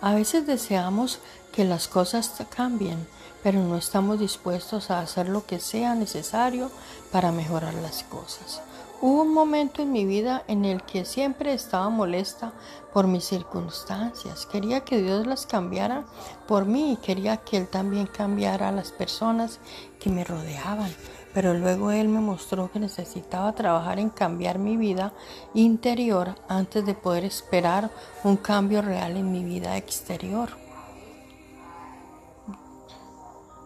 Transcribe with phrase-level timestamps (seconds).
[0.00, 1.20] A veces deseamos
[1.52, 3.06] que las cosas cambien,
[3.42, 6.70] pero no estamos dispuestos a hacer lo que sea necesario
[7.12, 8.60] para mejorar las cosas.
[9.00, 12.52] Hubo un momento en mi vida en el que siempre estaba molesta
[12.92, 14.46] por mis circunstancias.
[14.46, 16.04] Quería que Dios las cambiara
[16.48, 19.58] por mí y quería que Él también cambiara a las personas
[20.00, 20.90] que me rodeaban.
[21.34, 25.12] Pero luego Él me mostró que necesitaba trabajar en cambiar mi vida
[25.52, 27.90] interior antes de poder esperar
[28.22, 30.64] un cambio real en mi vida exterior.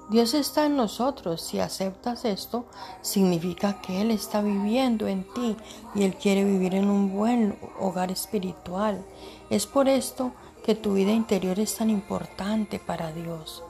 [0.09, 1.43] Dios está en nosotros.
[1.43, 2.65] Si aceptas esto,
[3.03, 5.55] significa que Él está viviendo en ti
[5.95, 9.05] y Él quiere vivir en un buen hogar espiritual.
[9.51, 10.33] Es por esto
[10.65, 13.63] que tu vida interior es tan importante para Dios.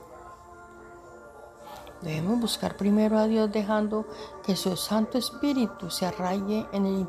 [2.03, 4.07] Debemos buscar primero a Dios dejando
[4.45, 7.09] que su Santo Espíritu se arraigue en el,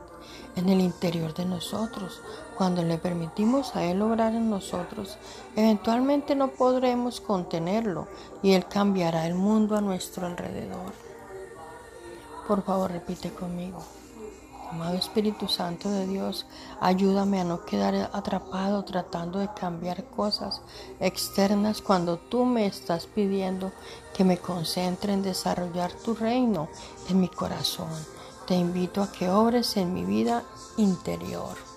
[0.55, 2.21] en el interior de nosotros.
[2.57, 5.17] Cuando le permitimos a Él obrar en nosotros,
[5.55, 8.07] eventualmente no podremos contenerlo
[8.41, 10.93] y Él cambiará el mundo a nuestro alrededor.
[12.47, 13.83] Por favor, repite conmigo.
[14.71, 16.45] Amado Espíritu Santo de Dios,
[16.79, 20.61] ayúdame a no quedar atrapado tratando de cambiar cosas
[20.99, 23.71] externas cuando tú me estás pidiendo
[24.13, 26.69] que me concentre en desarrollar tu reino
[27.09, 27.89] en mi corazón.
[28.45, 30.43] Te invito a que obres en mi vida
[30.77, 31.68] interior.